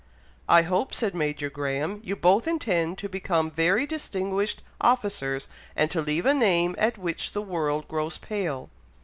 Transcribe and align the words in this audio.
"I 0.49 0.63
hope," 0.63 0.95
said 0.95 1.13
Major 1.13 1.47
Graham, 1.51 2.01
"you 2.03 2.15
both 2.15 2.47
intend 2.47 2.97
to 2.97 3.07
become 3.07 3.51
very 3.51 3.85
distinguished 3.85 4.63
officers, 4.81 5.47
and 5.75 5.91
to 5.91 6.01
leave 6.01 6.25
a 6.25 6.33
name 6.33 6.73
at 6.79 6.97
which 6.97 7.33
the 7.33 7.41
world 7.43 7.87
grows 7.87 8.17
pale." 8.17 8.71